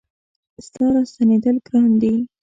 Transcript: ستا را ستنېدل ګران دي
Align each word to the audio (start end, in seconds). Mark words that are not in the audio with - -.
ستا 0.65 0.83
را 0.93 1.01
ستنېدل 1.11 1.57
ګران 1.67 1.91
دي 2.01 2.13